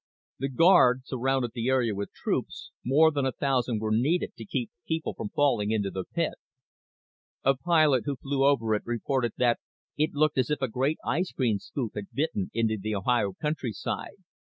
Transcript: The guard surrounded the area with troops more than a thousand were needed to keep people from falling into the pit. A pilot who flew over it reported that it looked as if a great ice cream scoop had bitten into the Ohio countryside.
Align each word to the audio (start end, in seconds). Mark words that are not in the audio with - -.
The 0.39 0.49
guard 0.49 1.05
surrounded 1.05 1.51
the 1.53 1.69
area 1.69 1.93
with 1.93 2.11
troops 2.11 2.71
more 2.83 3.11
than 3.11 3.23
a 3.23 3.31
thousand 3.31 3.79
were 3.81 3.91
needed 3.91 4.33
to 4.39 4.45
keep 4.45 4.71
people 4.87 5.13
from 5.13 5.29
falling 5.29 5.69
into 5.69 5.91
the 5.91 6.05
pit. 6.11 6.33
A 7.43 7.55
pilot 7.55 8.05
who 8.07 8.15
flew 8.15 8.43
over 8.43 8.73
it 8.73 8.81
reported 8.83 9.33
that 9.37 9.59
it 9.97 10.15
looked 10.15 10.39
as 10.39 10.49
if 10.49 10.59
a 10.59 10.67
great 10.67 10.97
ice 11.05 11.31
cream 11.31 11.59
scoop 11.59 11.91
had 11.93 12.07
bitten 12.15 12.49
into 12.51 12.79
the 12.81 12.95
Ohio 12.95 13.33
countryside. 13.39 14.15